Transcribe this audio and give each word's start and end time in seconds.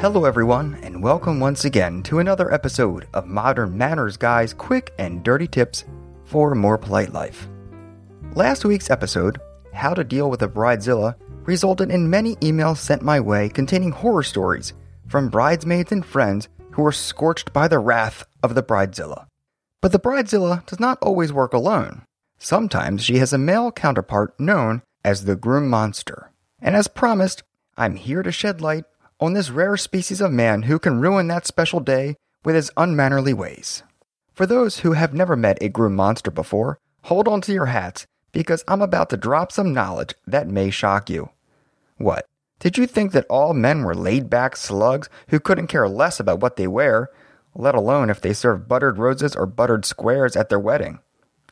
Hello, 0.00 0.24
everyone, 0.24 0.78
and 0.82 1.02
welcome 1.02 1.40
once 1.40 1.66
again 1.66 2.02
to 2.04 2.20
another 2.20 2.50
episode 2.54 3.06
of 3.12 3.26
Modern 3.26 3.76
Manners 3.76 4.16
Guy's 4.16 4.54
quick 4.54 4.94
and 4.96 5.22
dirty 5.22 5.46
tips 5.46 5.84
for 6.24 6.50
a 6.50 6.56
more 6.56 6.78
polite 6.78 7.12
life. 7.12 7.46
Last 8.32 8.64
week's 8.64 8.88
episode, 8.88 9.38
How 9.74 9.92
to 9.92 10.02
Deal 10.02 10.30
with 10.30 10.40
a 10.40 10.48
Bridezilla, 10.48 11.16
resulted 11.44 11.90
in 11.90 12.08
many 12.08 12.36
emails 12.36 12.78
sent 12.78 13.02
my 13.02 13.20
way 13.20 13.50
containing 13.50 13.92
horror 13.92 14.22
stories 14.22 14.72
from 15.06 15.28
bridesmaids 15.28 15.92
and 15.92 16.02
friends 16.02 16.48
who 16.70 16.80
were 16.80 16.92
scorched 16.92 17.52
by 17.52 17.68
the 17.68 17.78
wrath 17.78 18.24
of 18.42 18.54
the 18.54 18.62
Bridezilla. 18.62 19.26
But 19.82 19.92
the 19.92 20.00
Bridezilla 20.00 20.64
does 20.64 20.80
not 20.80 20.96
always 21.02 21.30
work 21.30 21.52
alone. 21.52 22.06
Sometimes 22.38 23.04
she 23.04 23.18
has 23.18 23.34
a 23.34 23.38
male 23.38 23.70
counterpart 23.70 24.40
known 24.40 24.80
as 25.04 25.26
the 25.26 25.36
Groom 25.36 25.68
Monster. 25.68 26.32
And 26.58 26.74
as 26.74 26.88
promised, 26.88 27.42
I'm 27.76 27.96
here 27.96 28.22
to 28.22 28.32
shed 28.32 28.62
light 28.62 28.86
on 29.20 29.34
this 29.34 29.50
rare 29.50 29.76
species 29.76 30.20
of 30.20 30.32
man 30.32 30.62
who 30.62 30.78
can 30.78 31.00
ruin 31.00 31.28
that 31.28 31.46
special 31.46 31.78
day 31.78 32.16
with 32.44 32.54
his 32.54 32.70
unmannerly 32.76 33.34
ways. 33.34 33.82
For 34.32 34.46
those 34.46 34.78
who 34.78 34.92
have 34.92 35.12
never 35.12 35.36
met 35.36 35.58
a 35.60 35.68
groom 35.68 35.94
monster 35.94 36.30
before, 36.30 36.78
hold 37.02 37.28
on 37.28 37.42
to 37.42 37.52
your 37.52 37.66
hats 37.66 38.06
because 38.32 38.64
I'm 38.66 38.80
about 38.80 39.10
to 39.10 39.16
drop 39.16 39.52
some 39.52 39.74
knowledge 39.74 40.14
that 40.26 40.48
may 40.48 40.70
shock 40.70 41.10
you. 41.10 41.30
What? 41.98 42.26
Did 42.60 42.78
you 42.78 42.86
think 42.86 43.12
that 43.12 43.26
all 43.28 43.52
men 43.52 43.84
were 43.84 43.94
laid 43.94 44.30
back 44.30 44.56
slugs 44.56 45.08
who 45.28 45.40
couldn't 45.40 45.66
care 45.66 45.88
less 45.88 46.20
about 46.20 46.40
what 46.40 46.56
they 46.56 46.66
wear, 46.66 47.10
let 47.54 47.74
alone 47.74 48.08
if 48.10 48.20
they 48.20 48.32
serve 48.32 48.68
buttered 48.68 48.98
roses 48.98 49.36
or 49.36 49.46
buttered 49.46 49.84
squares 49.84 50.36
at 50.36 50.48
their 50.48 50.58
wedding? 50.58 51.00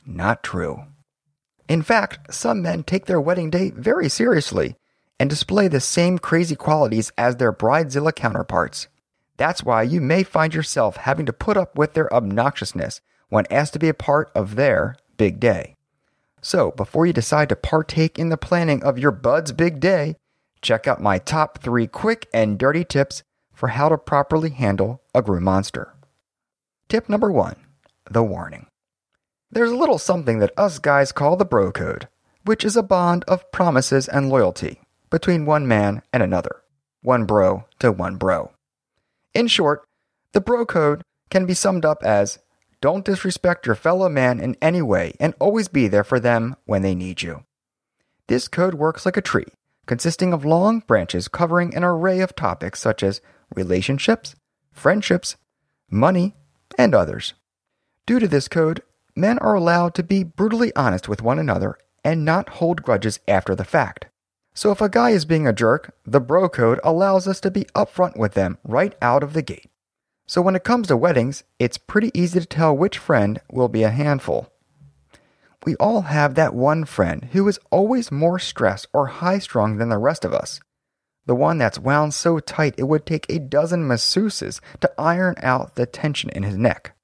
Not 0.05 0.43
true. 0.43 0.83
In 1.67 1.83
fact, 1.83 2.33
some 2.33 2.63
men 2.63 2.83
take 2.83 3.05
their 3.05 3.21
wedding 3.21 3.51
day 3.51 3.69
very 3.69 4.09
seriously 4.09 4.75
and 5.19 5.29
display 5.29 5.67
the 5.67 5.81
same 5.81 6.17
crazy 6.17 6.55
qualities 6.55 7.11
as 7.17 7.35
their 7.35 7.51
bridezilla 7.51 8.15
counterparts. 8.15 8.87
That's 9.37 9.63
why 9.63 9.83
you 9.83 10.01
may 10.01 10.23
find 10.23 10.53
yourself 10.53 10.97
having 10.97 11.25
to 11.25 11.33
put 11.33 11.57
up 11.57 11.77
with 11.77 11.93
their 11.93 12.07
obnoxiousness 12.09 13.01
when 13.27 13.45
asked 13.51 13.73
to 13.73 13.79
be 13.79 13.89
a 13.89 13.93
part 13.93 14.31
of 14.33 14.55
their 14.55 14.95
big 15.17 15.39
day. 15.39 15.75
So, 16.41 16.71
before 16.71 17.05
you 17.05 17.13
decide 17.13 17.49
to 17.49 17.55
partake 17.55 18.17
in 18.17 18.29
the 18.29 18.37
planning 18.37 18.81
of 18.81 18.97
your 18.97 19.11
bud's 19.11 19.51
big 19.51 19.81
day, 19.81 20.15
check 20.61 20.87
out 20.87 21.01
my 21.01 21.19
top 21.19 21.59
three 21.59 21.85
quick 21.85 22.27
and 22.33 22.57
dirty 22.57 22.85
tips 22.85 23.23
for 23.53 23.69
how 23.69 23.89
to 23.89 23.97
properly 23.97 24.51
handle 24.51 25.01
a 25.13 25.21
groom 25.21 25.43
monster. 25.43 25.93
Tip 26.87 27.09
number 27.09 27.31
one 27.31 27.57
the 28.09 28.23
warning. 28.23 28.67
There's 29.51 29.71
a 29.71 29.75
little 29.75 29.97
something 29.97 30.39
that 30.39 30.57
us 30.57 30.79
guys 30.79 31.11
call 31.11 31.35
the 31.35 31.45
bro 31.45 31.71
code, 31.71 32.07
which 32.45 32.63
is 32.63 32.77
a 32.77 32.83
bond 32.83 33.23
of 33.25 33.51
promises 33.51 34.07
and 34.07 34.29
loyalty 34.29 34.79
between 35.09 35.45
one 35.45 35.67
man 35.67 36.01
and 36.13 36.21
another, 36.23 36.61
one 37.01 37.25
bro 37.25 37.65
to 37.79 37.91
one 37.91 38.15
bro. 38.15 38.51
In 39.33 39.47
short, 39.47 39.83
the 40.33 40.41
bro 40.41 40.65
code 40.65 41.01
can 41.29 41.45
be 41.45 41.53
summed 41.53 41.85
up 41.85 42.03
as 42.03 42.39
don't 42.81 43.05
disrespect 43.05 43.65
your 43.65 43.75
fellow 43.75 44.07
man 44.07 44.39
in 44.39 44.55
any 44.61 44.81
way 44.81 45.13
and 45.19 45.33
always 45.39 45.67
be 45.67 45.87
there 45.87 46.03
for 46.03 46.19
them 46.19 46.55
when 46.65 46.81
they 46.81 46.95
need 46.95 47.21
you. 47.21 47.43
This 48.27 48.47
code 48.47 48.75
works 48.75 49.05
like 49.05 49.17
a 49.17 49.21
tree, 49.21 49.47
consisting 49.85 50.33
of 50.33 50.45
long 50.45 50.79
branches 50.79 51.27
covering 51.27 51.75
an 51.75 51.83
array 51.83 52.21
of 52.21 52.35
topics 52.35 52.79
such 52.79 53.03
as 53.03 53.21
relationships, 53.55 54.35
friendships, 54.71 55.35
money, 55.89 56.35
and 56.77 56.93
others. 56.93 57.33
Due 58.05 58.19
to 58.19 58.27
this 58.27 58.47
code, 58.47 58.81
men 59.15 59.39
are 59.39 59.55
allowed 59.55 59.93
to 59.95 60.03
be 60.03 60.23
brutally 60.23 60.73
honest 60.75 61.09
with 61.09 61.21
one 61.21 61.39
another 61.39 61.77
and 62.03 62.23
not 62.23 62.49
hold 62.49 62.81
grudges 62.83 63.19
after 63.27 63.55
the 63.55 63.65
fact. 63.65 64.05
So 64.53 64.71
if 64.71 64.81
a 64.81 64.89
guy 64.89 65.11
is 65.11 65.25
being 65.25 65.47
a 65.47 65.53
jerk, 65.53 65.95
the 66.05 66.19
bro 66.19 66.49
code 66.49 66.79
allows 66.83 67.27
us 67.27 67.39
to 67.41 67.51
be 67.51 67.65
upfront 67.75 68.17
with 68.17 68.33
them 68.33 68.57
right 68.63 68.95
out 69.01 69.23
of 69.23 69.33
the 69.33 69.41
gate. 69.41 69.69
So 70.27 70.41
when 70.41 70.55
it 70.55 70.63
comes 70.63 70.87
to 70.87 70.97
weddings, 70.97 71.43
it's 71.57 71.77
pretty 71.77 72.11
easy 72.13 72.39
to 72.39 72.45
tell 72.45 72.75
which 72.75 72.97
friend 72.97 73.41
will 73.51 73.67
be 73.67 73.83
a 73.83 73.89
handful. 73.89 74.51
We 75.65 75.75
all 75.75 76.01
have 76.03 76.35
that 76.35 76.53
one 76.53 76.85
friend 76.85 77.29
who 77.31 77.47
is 77.47 77.59
always 77.71 78.11
more 78.11 78.39
stressed 78.39 78.87
or 78.93 79.07
high 79.07 79.39
strung 79.39 79.77
than 79.77 79.89
the 79.89 79.97
rest 79.97 80.23
of 80.23 80.33
us. 80.33 80.59
The 81.25 81.35
one 81.35 81.57
that's 81.57 81.77
wound 81.77 82.13
so 82.13 82.39
tight 82.39 82.75
it 82.77 82.83
would 82.83 83.05
take 83.05 83.25
a 83.29 83.39
dozen 83.39 83.87
masseuses 83.87 84.61
to 84.81 84.91
iron 84.97 85.35
out 85.39 85.75
the 85.75 85.85
tension 85.85 86.29
in 86.31 86.43
his 86.43 86.57
neck. 86.57 86.95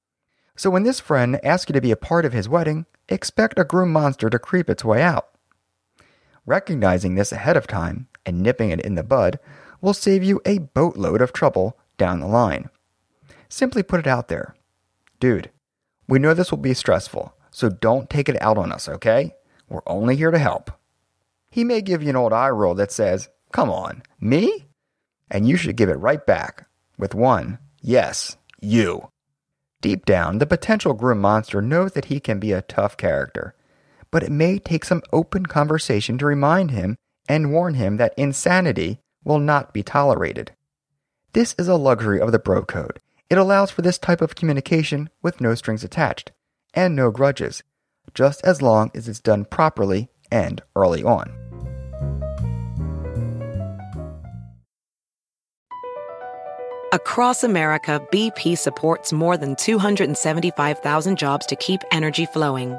So 0.56 0.70
when 0.70 0.84
this 0.84 1.00
friend 1.00 1.38
asks 1.44 1.68
you 1.68 1.74
to 1.74 1.80
be 1.80 1.90
a 1.90 1.96
part 1.96 2.24
of 2.24 2.32
his 2.32 2.48
wedding, 2.48 2.86
expect 3.08 3.58
a 3.58 3.64
groom 3.64 3.92
monster 3.92 4.30
to 4.30 4.38
creep 4.38 4.70
its 4.70 4.84
way 4.84 5.02
out. 5.02 5.28
Recognizing 6.46 7.16
this 7.16 7.32
ahead 7.32 7.56
of 7.56 7.66
time 7.66 8.06
and 8.24 8.40
nipping 8.40 8.70
it 8.70 8.80
in 8.80 8.94
the 8.94 9.02
bud 9.02 9.40
will 9.80 9.92
save 9.92 10.22
you 10.22 10.40
a 10.46 10.58
boatload 10.58 11.20
of 11.20 11.32
trouble 11.32 11.76
down 11.98 12.20
the 12.20 12.26
line. 12.26 12.70
Simply 13.48 13.82
put 13.82 14.00
it 14.00 14.06
out 14.06 14.28
there. 14.28 14.54
Dude, 15.18 15.50
we 16.08 16.20
know 16.20 16.34
this 16.34 16.52
will 16.52 16.58
be 16.58 16.74
stressful, 16.74 17.34
so 17.50 17.68
don't 17.68 18.08
take 18.08 18.28
it 18.28 18.40
out 18.40 18.58
on 18.58 18.70
us, 18.70 18.88
okay? 18.88 19.34
We're 19.68 19.82
only 19.86 20.14
here 20.14 20.30
to 20.30 20.38
help. 20.38 20.70
He 21.50 21.64
may 21.64 21.80
give 21.80 22.02
you 22.02 22.10
an 22.10 22.16
old 22.16 22.32
eye 22.32 22.50
roll 22.50 22.74
that 22.76 22.92
says, 22.92 23.28
Come 23.52 23.70
on, 23.70 24.02
me? 24.20 24.66
And 25.30 25.48
you 25.48 25.56
should 25.56 25.76
give 25.76 25.88
it 25.88 25.94
right 25.94 26.24
back 26.24 26.66
with 26.96 27.14
one, 27.14 27.58
Yes, 27.80 28.36
you. 28.60 29.10
Deep 29.80 30.04
down, 30.04 30.38
the 30.38 30.46
potential 30.46 30.92
groom 30.92 31.20
monster 31.20 31.60
knows 31.60 31.92
that 31.92 32.06
he 32.06 32.20
can 32.20 32.38
be 32.38 32.52
a 32.52 32.62
tough 32.62 32.96
character 32.96 33.54
but 34.16 34.22
it 34.22 34.32
may 34.32 34.58
take 34.58 34.82
some 34.82 35.02
open 35.12 35.44
conversation 35.44 36.16
to 36.16 36.24
remind 36.24 36.70
him 36.70 36.96
and 37.28 37.52
warn 37.52 37.74
him 37.74 37.98
that 37.98 38.14
insanity 38.16 38.98
will 39.24 39.38
not 39.38 39.74
be 39.74 39.82
tolerated. 39.82 40.52
This 41.34 41.54
is 41.58 41.68
a 41.68 41.76
luxury 41.76 42.18
of 42.18 42.32
the 42.32 42.38
Bro 42.38 42.64
Code. 42.64 42.98
It 43.28 43.36
allows 43.36 43.70
for 43.70 43.82
this 43.82 43.98
type 43.98 44.22
of 44.22 44.34
communication 44.34 45.10
with 45.20 45.38
no 45.38 45.54
strings 45.54 45.84
attached 45.84 46.32
and 46.72 46.96
no 46.96 47.10
grudges, 47.10 47.62
just 48.14 48.42
as 48.42 48.62
long 48.62 48.90
as 48.94 49.06
it's 49.06 49.20
done 49.20 49.44
properly 49.44 50.08
and 50.32 50.62
early 50.74 51.04
on. 51.04 51.30
Across 56.94 57.44
America, 57.44 58.00
BP 58.10 58.56
supports 58.56 59.12
more 59.12 59.36
than 59.36 59.54
275,000 59.56 61.18
jobs 61.18 61.44
to 61.44 61.56
keep 61.56 61.82
energy 61.92 62.24
flowing 62.24 62.78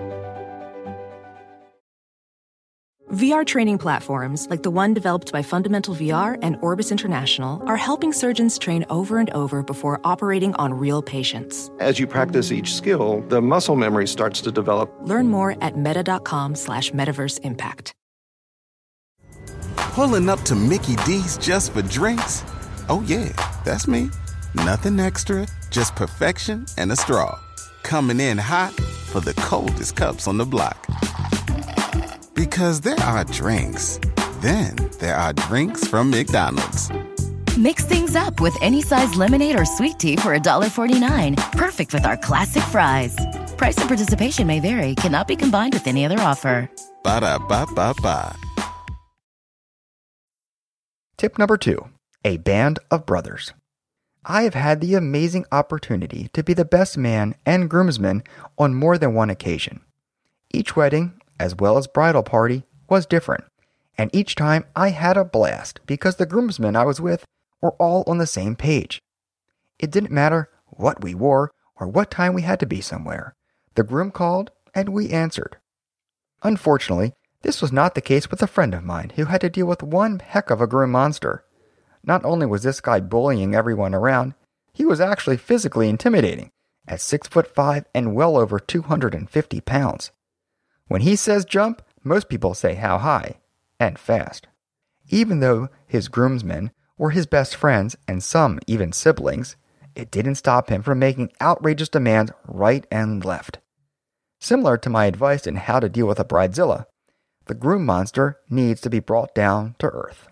VR 3.11 3.45
training 3.45 3.77
platforms, 3.77 4.47
like 4.49 4.63
the 4.63 4.71
one 4.71 4.93
developed 4.93 5.33
by 5.33 5.41
Fundamental 5.41 5.93
VR 5.93 6.39
and 6.41 6.55
Orbis 6.61 6.93
International, 6.93 7.61
are 7.67 7.75
helping 7.75 8.13
surgeons 8.13 8.57
train 8.57 8.85
over 8.89 9.19
and 9.19 9.29
over 9.31 9.61
before 9.63 9.99
operating 10.05 10.55
on 10.55 10.73
real 10.73 11.01
patients. 11.01 11.69
As 11.81 11.99
you 11.99 12.07
practice 12.07 12.53
each 12.53 12.73
skill, 12.73 13.19
the 13.27 13.41
muscle 13.41 13.75
memory 13.75 14.07
starts 14.07 14.39
to 14.41 14.51
develop. 14.51 14.89
Learn 15.01 15.27
more 15.27 15.61
at 15.61 15.75
meta.com 15.75 16.55
slash 16.55 16.91
metaverse 16.91 17.41
impact. 17.41 17.93
Pulling 19.75 20.29
up 20.29 20.39
to 20.43 20.55
Mickey 20.55 20.95
D's 21.05 21.37
just 21.37 21.73
for 21.73 21.81
drinks? 21.81 22.45
Oh, 22.87 23.03
yeah, 23.05 23.33
that's 23.65 23.89
me. 23.89 24.09
Nothing 24.55 25.01
extra, 25.01 25.45
just 25.69 25.97
perfection 25.97 26.65
and 26.77 26.89
a 26.93 26.95
straw. 26.95 27.37
Coming 27.83 28.21
in 28.21 28.37
hot 28.37 28.71
for 29.11 29.19
the 29.19 29.33
coldest 29.33 29.97
cups 29.97 30.29
on 30.29 30.37
the 30.37 30.45
block. 30.45 30.87
Because 32.33 32.81
there 32.81 32.99
are 32.99 33.25
drinks, 33.25 33.99
then 34.39 34.75
there 34.99 35.15
are 35.15 35.33
drinks 35.33 35.87
from 35.87 36.09
McDonald's. 36.09 36.89
Mix 37.57 37.83
things 37.85 38.15
up 38.15 38.39
with 38.39 38.55
any 38.61 38.81
size 38.81 39.15
lemonade 39.15 39.59
or 39.59 39.65
sweet 39.65 39.99
tea 39.99 40.15
for 40.15 40.37
$1.49. 40.37 41.51
Perfect 41.51 41.93
with 41.93 42.05
our 42.05 42.15
classic 42.17 42.63
fries. 42.63 43.17
Price 43.57 43.77
and 43.77 43.89
participation 43.89 44.47
may 44.47 44.61
vary, 44.61 44.95
cannot 44.95 45.27
be 45.27 45.35
combined 45.35 45.73
with 45.73 45.87
any 45.87 46.05
other 46.05 46.19
offer. 46.19 46.71
Ba 47.03 47.19
da 47.19 47.37
ba 47.37 47.65
ba 47.75 47.93
ba. 48.01 48.35
Tip 51.17 51.37
number 51.37 51.57
two 51.57 51.89
a 52.23 52.37
band 52.37 52.79
of 52.89 53.05
brothers. 53.05 53.53
I 54.23 54.43
have 54.43 54.53
had 54.53 54.79
the 54.79 54.95
amazing 54.95 55.45
opportunity 55.51 56.29
to 56.33 56.43
be 56.43 56.53
the 56.53 56.63
best 56.63 56.97
man 56.97 57.35
and 57.45 57.69
groomsman 57.69 58.23
on 58.57 58.75
more 58.75 58.97
than 58.97 59.15
one 59.15 59.31
occasion. 59.31 59.81
Each 60.53 60.75
wedding, 60.75 61.20
as 61.41 61.55
well 61.55 61.75
as 61.75 61.87
bridal 61.87 62.21
party, 62.21 62.63
was 62.87 63.07
different, 63.07 63.43
and 63.97 64.11
each 64.13 64.35
time 64.35 64.63
I 64.75 64.89
had 64.89 65.17
a 65.17 65.25
blast 65.25 65.79
because 65.87 66.17
the 66.17 66.27
groomsmen 66.27 66.75
I 66.75 66.85
was 66.85 67.01
with 67.01 67.25
were 67.61 67.73
all 67.79 68.03
on 68.05 68.19
the 68.19 68.27
same 68.27 68.55
page. 68.55 69.01
It 69.79 69.89
didn't 69.89 70.11
matter 70.11 70.49
what 70.67 71.03
we 71.03 71.15
wore 71.15 71.51
or 71.79 71.87
what 71.87 72.11
time 72.11 72.35
we 72.35 72.43
had 72.43 72.59
to 72.59 72.67
be 72.67 72.79
somewhere. 72.79 73.35
The 73.73 73.83
groom 73.83 74.11
called 74.11 74.51
and 74.75 74.89
we 74.89 75.09
answered. 75.09 75.57
Unfortunately, 76.43 77.13
this 77.41 77.59
was 77.59 77.71
not 77.71 77.95
the 77.95 78.01
case 78.01 78.29
with 78.29 78.43
a 78.43 78.47
friend 78.47 78.75
of 78.75 78.83
mine 78.83 79.11
who 79.15 79.25
had 79.25 79.41
to 79.41 79.49
deal 79.49 79.65
with 79.65 79.81
one 79.81 80.19
heck 80.19 80.51
of 80.51 80.61
a 80.61 80.67
groom 80.67 80.91
monster. 80.91 81.43
Not 82.03 82.23
only 82.23 82.45
was 82.45 82.61
this 82.61 82.81
guy 82.81 82.99
bullying 82.99 83.55
everyone 83.55 83.95
around, 83.95 84.35
he 84.73 84.85
was 84.85 85.01
actually 85.01 85.37
physically 85.37 85.89
intimidating 85.89 86.51
at 86.87 87.01
six 87.01 87.27
foot 87.27 87.47
five 87.47 87.85
and 87.95 88.13
well 88.13 88.37
over 88.37 88.59
250 88.59 89.61
pounds. 89.61 90.11
When 90.91 91.03
he 91.03 91.15
says 91.15 91.45
jump, 91.45 91.81
most 92.03 92.27
people 92.27 92.53
say 92.53 92.73
how 92.73 92.97
high 92.97 93.39
and 93.79 93.97
fast. 93.97 94.49
Even 95.07 95.39
though 95.39 95.69
his 95.87 96.09
groomsmen 96.09 96.71
were 96.97 97.11
his 97.11 97.25
best 97.25 97.55
friends 97.55 97.95
and 98.09 98.21
some 98.21 98.59
even 98.67 98.91
siblings, 98.91 99.55
it 99.95 100.11
didn't 100.11 100.35
stop 100.35 100.69
him 100.69 100.81
from 100.81 100.99
making 100.99 101.31
outrageous 101.39 101.87
demands 101.87 102.33
right 102.45 102.85
and 102.91 103.23
left. 103.23 103.59
Similar 104.41 104.75
to 104.79 104.89
my 104.89 105.05
advice 105.05 105.47
in 105.47 105.55
how 105.55 105.79
to 105.79 105.87
deal 105.87 106.07
with 106.07 106.19
a 106.19 106.25
bridezilla, 106.25 106.87
the 107.45 107.55
groom 107.55 107.85
monster 107.85 108.41
needs 108.49 108.81
to 108.81 108.89
be 108.89 108.99
brought 108.99 109.33
down 109.33 109.77
to 109.79 109.87
earth. 109.87 110.27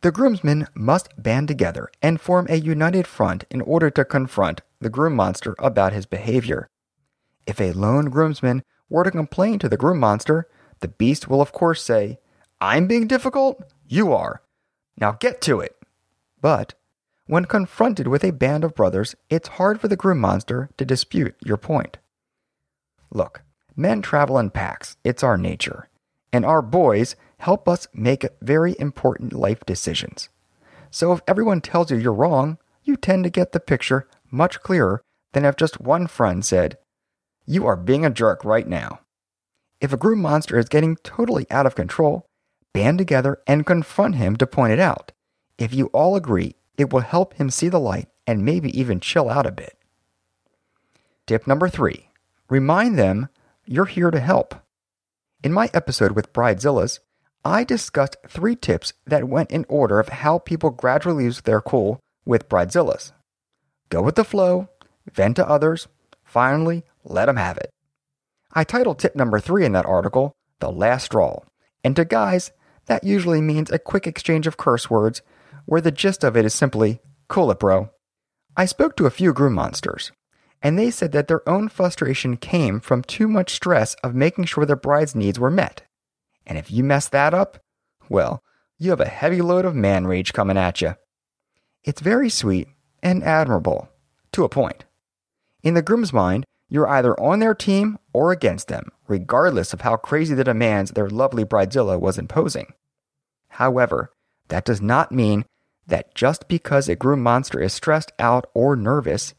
The 0.00 0.10
groomsmen 0.10 0.66
must 0.74 1.10
band 1.16 1.46
together 1.46 1.92
and 2.02 2.20
form 2.20 2.48
a 2.50 2.56
united 2.56 3.06
front 3.06 3.44
in 3.52 3.60
order 3.60 3.88
to 3.90 4.04
confront 4.04 4.62
the 4.80 4.90
groom 4.90 5.14
monster 5.14 5.54
about 5.60 5.92
his 5.92 6.06
behavior. 6.06 6.68
If 7.46 7.60
a 7.60 7.70
lone 7.70 8.06
groomsman 8.06 8.64
were 8.90 9.04
to 9.04 9.10
complain 9.10 9.58
to 9.60 9.68
the 9.68 9.78
groom 9.78 9.98
monster, 9.98 10.46
the 10.80 10.88
beast 10.88 11.28
will 11.28 11.40
of 11.40 11.52
course 11.52 11.82
say, 11.82 12.18
I'm 12.60 12.86
being 12.86 13.06
difficult? 13.06 13.62
You 13.88 14.12
are. 14.12 14.42
Now 14.98 15.12
get 15.12 15.40
to 15.42 15.60
it. 15.60 15.76
But 16.42 16.74
when 17.26 17.44
confronted 17.44 18.08
with 18.08 18.24
a 18.24 18.32
band 18.32 18.64
of 18.64 18.74
brothers, 18.74 19.14
it's 19.30 19.48
hard 19.48 19.80
for 19.80 19.88
the 19.88 19.96
groom 19.96 20.18
monster 20.18 20.68
to 20.76 20.84
dispute 20.84 21.36
your 21.44 21.56
point. 21.56 21.98
Look, 23.12 23.42
men 23.76 24.02
travel 24.02 24.38
in 24.38 24.50
packs, 24.50 24.96
it's 25.04 25.22
our 25.22 25.38
nature. 25.38 25.88
And 26.32 26.44
our 26.44 26.60
boys 26.60 27.16
help 27.38 27.68
us 27.68 27.88
make 27.94 28.26
very 28.42 28.76
important 28.78 29.32
life 29.32 29.64
decisions. 29.64 30.28
So 30.90 31.12
if 31.12 31.20
everyone 31.26 31.60
tells 31.60 31.90
you 31.90 31.96
you're 31.96 32.12
wrong, 32.12 32.58
you 32.82 32.96
tend 32.96 33.24
to 33.24 33.30
get 33.30 33.52
the 33.52 33.60
picture 33.60 34.08
much 34.30 34.60
clearer 34.60 35.02
than 35.32 35.44
if 35.44 35.56
just 35.56 35.80
one 35.80 36.06
friend 36.06 36.44
said, 36.44 36.78
You 37.50 37.66
are 37.66 37.74
being 37.74 38.06
a 38.06 38.10
jerk 38.10 38.44
right 38.44 38.68
now. 38.68 39.00
If 39.80 39.92
a 39.92 39.96
groom 39.96 40.22
monster 40.22 40.56
is 40.56 40.68
getting 40.68 40.94
totally 41.02 41.50
out 41.50 41.66
of 41.66 41.74
control, 41.74 42.24
band 42.72 42.98
together 42.98 43.42
and 43.44 43.66
confront 43.66 44.14
him 44.14 44.36
to 44.36 44.46
point 44.46 44.72
it 44.72 44.78
out. 44.78 45.10
If 45.58 45.74
you 45.74 45.86
all 45.86 46.14
agree, 46.14 46.54
it 46.78 46.92
will 46.92 47.00
help 47.00 47.34
him 47.34 47.50
see 47.50 47.68
the 47.68 47.80
light 47.80 48.06
and 48.24 48.44
maybe 48.44 48.70
even 48.78 49.00
chill 49.00 49.28
out 49.28 49.46
a 49.46 49.50
bit. 49.50 49.76
Tip 51.26 51.48
number 51.48 51.68
three 51.68 52.10
remind 52.48 52.96
them 52.96 53.28
you're 53.66 53.86
here 53.86 54.12
to 54.12 54.20
help. 54.20 54.54
In 55.42 55.52
my 55.52 55.70
episode 55.74 56.12
with 56.12 56.32
Bridezillas, 56.32 57.00
I 57.44 57.64
discussed 57.64 58.16
three 58.28 58.54
tips 58.54 58.92
that 59.08 59.26
went 59.28 59.50
in 59.50 59.66
order 59.68 59.98
of 59.98 60.10
how 60.10 60.38
people 60.38 60.70
gradually 60.70 61.24
lose 61.24 61.40
their 61.40 61.60
cool 61.60 61.98
with 62.24 62.48
bridezillas. 62.48 63.10
Go 63.88 64.02
with 64.02 64.14
the 64.14 64.22
flow, 64.22 64.68
vent 65.12 65.34
to 65.34 65.48
others, 65.48 65.88
finally, 66.22 66.84
let 67.04 67.26
them 67.26 67.36
have 67.36 67.56
it. 67.56 67.70
I 68.52 68.64
titled 68.64 68.98
tip 68.98 69.14
number 69.14 69.40
three 69.40 69.64
in 69.64 69.72
that 69.72 69.86
article, 69.86 70.32
The 70.58 70.70
Last 70.70 71.04
Straw, 71.04 71.40
and 71.84 71.94
to 71.96 72.04
guys, 72.04 72.52
that 72.86 73.04
usually 73.04 73.40
means 73.40 73.70
a 73.70 73.78
quick 73.78 74.06
exchange 74.06 74.46
of 74.46 74.56
curse 74.56 74.90
words, 74.90 75.22
where 75.66 75.80
the 75.80 75.92
gist 75.92 76.24
of 76.24 76.36
it 76.36 76.44
is 76.44 76.54
simply, 76.54 77.00
cool 77.28 77.50
it, 77.50 77.58
bro. 77.60 77.90
I 78.56 78.64
spoke 78.64 78.96
to 78.96 79.06
a 79.06 79.10
few 79.10 79.32
groom 79.32 79.54
monsters, 79.54 80.10
and 80.60 80.78
they 80.78 80.90
said 80.90 81.12
that 81.12 81.28
their 81.28 81.48
own 81.48 81.68
frustration 81.68 82.36
came 82.36 82.80
from 82.80 83.02
too 83.02 83.28
much 83.28 83.54
stress 83.54 83.94
of 84.02 84.14
making 84.14 84.44
sure 84.44 84.66
their 84.66 84.76
bride's 84.76 85.14
needs 85.14 85.38
were 85.38 85.50
met. 85.50 85.82
And 86.46 86.58
if 86.58 86.70
you 86.70 86.82
mess 86.82 87.08
that 87.08 87.32
up, 87.32 87.58
well, 88.08 88.42
you 88.78 88.90
have 88.90 89.00
a 89.00 89.06
heavy 89.06 89.40
load 89.40 89.64
of 89.64 89.74
man 89.74 90.06
rage 90.06 90.32
coming 90.32 90.56
at 90.56 90.80
you. 90.80 90.96
It's 91.84 92.00
very 92.00 92.28
sweet 92.28 92.68
and 93.02 93.22
admirable, 93.22 93.88
to 94.32 94.44
a 94.44 94.48
point. 94.48 94.84
In 95.62 95.74
the 95.74 95.82
groom's 95.82 96.12
mind, 96.12 96.44
you're 96.70 96.88
either 96.88 97.18
on 97.20 97.40
their 97.40 97.54
team 97.54 97.98
or 98.14 98.32
against 98.32 98.68
them, 98.68 98.90
regardless 99.08 99.74
of 99.74 99.82
how 99.82 99.96
crazy 99.96 100.34
the 100.34 100.44
demands 100.44 100.92
their 100.92 101.10
lovely 101.10 101.44
bridezilla 101.44 102.00
was 102.00 102.16
imposing. 102.16 102.72
However, 103.48 104.12
that 104.48 104.64
does 104.64 104.80
not 104.80 105.12
mean 105.12 105.44
that 105.86 106.14
just 106.14 106.48
because 106.48 106.88
a 106.88 106.96
groom 106.96 107.22
monster 107.22 107.60
is 107.60 107.74
stressed 107.74 108.12
out 108.18 108.48
or 108.54 108.76
nervous, 108.76 109.34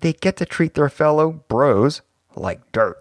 they 0.00 0.12
get 0.12 0.36
to 0.36 0.46
treat 0.46 0.74
their 0.74 0.88
fellow 0.88 1.44
bros 1.48 2.02
like 2.36 2.72
dirt. 2.72 2.96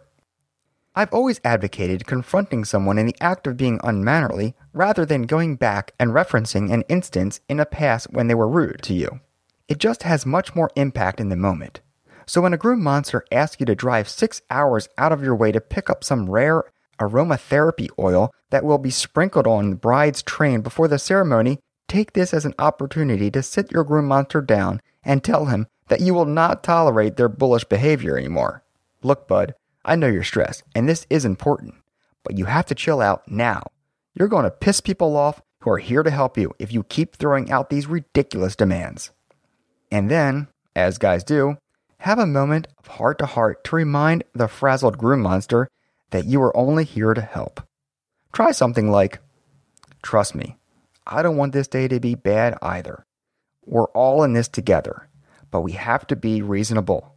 I've 0.98 1.14
always 1.14 1.42
advocated 1.44 2.08
confronting 2.08 2.64
someone 2.64 2.98
in 2.98 3.06
the 3.06 3.16
act 3.20 3.48
of 3.48 3.58
being 3.58 3.82
unmannerly 3.84 4.56
rather 4.74 5.06
than 5.06 5.24
going 5.24 5.58
back 5.58 5.94
and 6.00 6.12
referencing 6.12 6.72
an 6.72 6.84
instance 6.88 7.42
in 7.50 7.60
a 7.60 7.66
past 7.66 8.12
when 8.12 8.28
they 8.28 8.36
were 8.36 8.48
rude 8.48 8.82
to 8.84 8.94
you. 8.94 9.20
It 9.68 9.78
just 9.78 10.04
has 10.04 10.26
much 10.26 10.56
more 10.56 10.72
impact 10.76 11.20
in 11.20 11.30
the 11.30 11.36
moment. 11.36 11.82
So 12.26 12.42
when 12.42 12.54
a 12.54 12.58
groom 12.58 12.82
monster 12.82 13.26
asks 13.32 13.60
you 13.60 13.66
to 13.68 13.76
drive 13.76 14.10
six 14.10 14.42
hours 14.50 14.90
out 14.98 15.12
of 15.12 15.24
your 15.24 15.36
way 15.36 15.52
to 15.52 15.62
pick 15.62 15.90
up 15.90 16.04
some 16.04 16.30
rare 16.30 16.64
aromatherapy 17.00 17.90
oil 18.00 18.32
that 18.50 18.64
will 18.64 18.78
be 18.78 18.90
sprinkled 18.90 19.48
on 19.48 19.70
the 19.70 19.76
bride's 19.76 20.24
train 20.24 20.62
before 20.62 20.88
the 20.88 20.98
ceremony, 20.98 21.60
take 21.88 22.14
this 22.14 22.34
as 22.34 22.46
an 22.46 22.56
opportunity 22.58 23.30
to 23.32 23.44
sit 23.44 23.72
your 23.72 23.84
groom 23.84 24.08
monster 24.08 24.42
down 24.42 24.82
and 25.04 25.24
tell 25.24 25.46
him 25.46 25.68
that 25.88 26.02
you 26.02 26.14
will 26.14 26.26
not 26.26 26.64
tolerate 26.64 27.16
their 27.16 27.30
bullish 27.30 27.64
behavior 27.66 28.18
anymore. 28.18 28.64
Look, 29.04 29.28
bud, 29.28 29.54
I 29.84 29.96
know 29.96 30.08
you're 30.08 30.24
stressed, 30.24 30.64
and 30.74 30.90
this 30.90 31.06
is 31.10 31.26
important, 31.26 31.76
but 32.24 32.38
you 32.38 32.46
have 32.46 32.66
to 32.68 32.76
chill 32.76 33.02
out 33.02 33.30
now. 33.30 33.62
You're 34.16 34.28
going 34.28 34.46
to 34.46 34.52
piss 34.52 34.82
people 34.82 35.16
off 35.16 35.42
who 35.62 35.70
are 35.70 35.78
here 35.78 36.02
to 36.02 36.10
help 36.10 36.38
you 36.38 36.54
if 36.58 36.72
you 36.72 36.84
keep 36.84 37.16
throwing 37.16 37.52
out 37.52 37.70
these 37.70 37.86
ridiculous 37.86 38.56
demands. 38.56 39.12
And 39.92 40.10
then, 40.10 40.48
as 40.76 40.98
guys 40.98 41.24
do, 41.24 41.58
have 42.00 42.20
a 42.20 42.26
moment 42.26 42.68
of 42.78 42.88
heart 42.88 43.20
to 43.20 43.26
heart 43.26 43.64
to 43.66 43.76
remind 43.76 44.24
the 44.34 44.48
frazzled 44.48 44.98
groom 44.98 45.22
monster 45.22 45.68
that 46.12 46.26
you 46.26 46.42
are 46.42 46.56
only 46.56 46.84
here 46.84 47.14
to 47.14 47.22
help. 47.22 47.62
Try 48.32 48.52
something 48.52 48.90
like, 48.92 49.20
Trust 50.02 50.36
me, 50.36 50.58
I 51.08 51.22
don't 51.22 51.38
want 51.38 51.54
this 51.54 51.68
day 51.68 51.88
to 51.88 52.00
be 52.00 52.16
bad 52.16 52.58
either. 52.62 53.06
We're 53.66 53.88
all 53.88 54.24
in 54.24 54.34
this 54.34 54.48
together, 54.48 55.10
but 55.50 55.62
we 55.62 55.72
have 55.74 56.06
to 56.08 56.16
be 56.16 56.42
reasonable. 56.42 57.16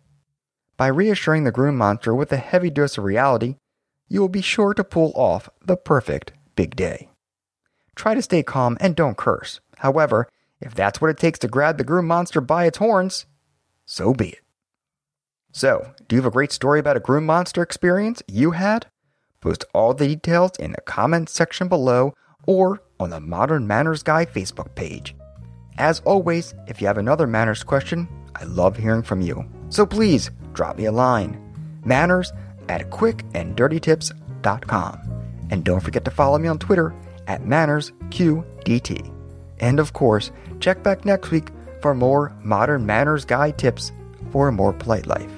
By 0.77 0.87
reassuring 0.87 1.45
the 1.45 1.53
groom 1.53 1.77
monster 1.77 2.15
with 2.15 2.33
a 2.33 2.37
heavy 2.37 2.71
dose 2.71 2.97
of 2.97 3.05
reality, 3.05 3.57
you 4.09 4.21
will 4.21 4.29
be 4.29 4.41
sure 4.41 4.73
to 4.75 4.85
pull 4.85 5.13
off 5.15 5.51
the 5.65 5.77
perfect 5.77 6.33
big 6.55 6.77
day. 6.77 7.11
Try 7.95 8.15
to 8.15 8.23
stay 8.23 8.43
calm 8.43 8.79
and 8.81 8.97
don't 8.97 9.17
curse. 9.17 9.61
However, 9.79 10.29
if 10.61 10.75
that's 10.75 11.01
what 11.01 11.11
it 11.11 11.19
takes 11.19 11.39
to 11.41 11.49
grab 11.49 11.79
the 11.79 11.85
groom 11.85 12.07
monster 12.07 12.41
by 12.41 12.65
its 12.67 12.79
horns, 12.79 13.27
so 13.85 14.13
be 14.15 14.31
it. 14.31 14.41
So, 15.59 15.91
do 16.07 16.15
you 16.15 16.23
have 16.23 16.29
a 16.29 16.31
great 16.31 16.53
story 16.53 16.79
about 16.79 16.97
a 16.97 17.01
groom 17.01 17.27
monster 17.27 17.63
experience 17.63 18.23
you 18.29 18.53
had? 18.53 18.87
Post 19.41 19.65
all 19.75 19.93
the 19.93 20.07
details 20.07 20.53
in 20.61 20.71
the 20.71 20.81
comments 20.83 21.33
section 21.33 21.67
below 21.67 22.15
or 22.47 22.81
on 23.01 23.11
the 23.11 23.19
Modern 23.19 23.67
Manners 23.67 24.05
Guy 24.05 24.25
Facebook 24.25 24.73
page. 24.77 25.17
As 25.77 25.99
always, 26.05 26.55
if 26.69 26.81
you 26.81 26.87
have 26.87 26.97
another 26.97 27.27
manners 27.27 27.65
question, 27.65 28.07
I 28.37 28.45
love 28.45 28.77
hearing 28.77 29.03
from 29.03 29.21
you. 29.21 29.45
So 29.69 29.85
please 29.85 30.31
drop 30.53 30.79
me 30.79 30.85
a 30.85 30.93
line. 30.93 31.43
Manners 31.85 32.33
at 32.69 32.91
quickanddirtytips.com. 32.91 35.01
And 35.51 35.65
don't 35.65 35.81
forget 35.81 36.05
to 36.05 36.13
follow 36.13 36.39
me 36.39 36.47
on 36.47 36.61
Twitter 36.61 36.95
at 37.27 37.43
MannersQDT. 37.43 39.13
And 39.59 39.81
of 39.81 39.93
course, 39.93 40.31
check 40.61 40.85
back 40.85 41.05
next 41.05 41.33
week 41.33 41.49
for 41.83 41.97
more 41.97 42.33
Modern 42.45 42.87
Manners 42.87 43.25
Guy 43.25 43.51
tips 43.51 43.91
for 44.31 44.47
a 44.47 44.53
more 44.53 44.73
polite 44.73 45.09
life. 45.09 45.38